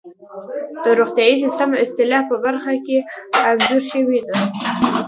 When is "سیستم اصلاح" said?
1.43-2.21